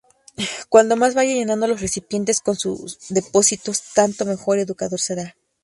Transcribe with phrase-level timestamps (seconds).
[0.67, 5.35] Cuando más vaya llenando los recipientes con su depósitos, tanto mejor educador será.